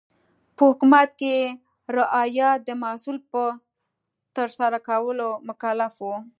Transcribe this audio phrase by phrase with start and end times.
[0.55, 1.35] په حکومت کې
[1.97, 3.43] رعایا د محصول په
[4.35, 6.05] ترسره کولو مکلف و.